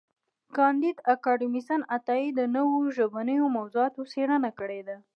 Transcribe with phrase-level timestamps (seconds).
[0.55, 4.97] کانديد اکاډميسن عطايي د نوو ژبنیو موضوعاتو څېړنه کړې ده.